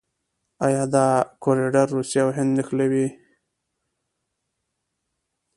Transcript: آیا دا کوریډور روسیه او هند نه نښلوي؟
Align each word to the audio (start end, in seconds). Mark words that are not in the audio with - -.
آیا 0.65 0.83
دا 0.93 1.05
کوریډور 1.43 1.87
روسیه 1.97 2.21
او 2.25 2.29
هند 2.37 2.51
نه 2.57 2.63
نښلوي؟ 2.65 3.07